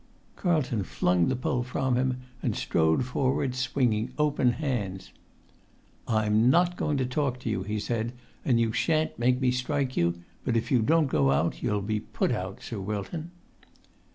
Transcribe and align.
[Pg 0.35 0.45
123]Carlton 0.49 0.83
flung 0.83 1.27
the 1.27 1.35
pole 1.35 1.61
from 1.61 1.95
him, 1.95 2.21
and 2.41 2.55
strode 2.55 3.05
forward, 3.05 3.53
swinging 3.53 4.11
open 4.17 4.53
hands. 4.53 5.11
"I'm 6.07 6.49
not 6.49 6.75
going 6.75 6.97
to 6.97 7.05
talk 7.05 7.39
to 7.41 7.49
you," 7.51 7.61
he 7.61 7.79
said, 7.79 8.13
"and 8.43 8.59
you 8.59 8.71
sha'n't 8.73 9.19
make 9.19 9.39
me 9.39 9.51
strike 9.51 9.95
you; 9.95 10.15
but 10.43 10.57
if 10.57 10.71
you 10.71 10.81
don't 10.81 11.05
go 11.05 11.29
out 11.29 11.61
you'll 11.61 11.83
be 11.83 11.99
put 11.99 12.31
out, 12.31 12.63
Sir 12.63 12.79
Wilton." 12.79 13.29